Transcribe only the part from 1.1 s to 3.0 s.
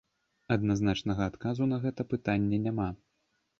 адказу на гэта пытанне няма.